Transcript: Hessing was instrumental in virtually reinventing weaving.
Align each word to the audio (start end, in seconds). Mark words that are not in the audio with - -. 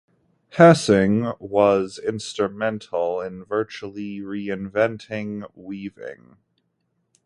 Hessing 0.53 1.31
was 1.39 1.99
instrumental 1.99 3.21
in 3.21 3.45
virtually 3.45 4.17
reinventing 4.21 5.45
weaving. 5.53 6.37